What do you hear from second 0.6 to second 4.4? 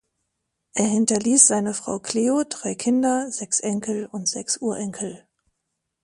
Er hinterließ seine Frau Cleo, drei Kinder, sechs Enkel und